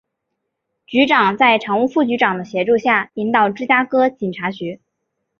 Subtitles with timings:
[0.87, 4.81] 局长在常务副局长的协助下领导芝加哥警察局。